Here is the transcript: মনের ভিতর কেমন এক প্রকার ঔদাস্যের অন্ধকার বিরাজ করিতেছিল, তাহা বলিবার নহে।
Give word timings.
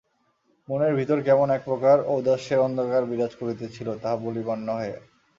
মনের 0.67 0.93
ভিতর 0.95 1.17
কেমন 1.21 1.47
এক 1.49 1.61
প্রকার 1.65 1.97
ঔদাস্যের 2.07 2.59
অন্ধকার 2.59 3.01
বিরাজ 3.05 3.33
করিতেছিল, 3.35 3.87
তাহা 4.01 4.17
বলিবার 4.17 4.59
নহে। 4.59 4.93